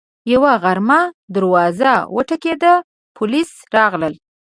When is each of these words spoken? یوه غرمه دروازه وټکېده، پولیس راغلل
یوه 0.33 0.51
غرمه 0.63 0.99
دروازه 1.35 1.93
وټکېده، 2.15 2.73
پولیس 3.15 3.51
راغلل 3.75 4.13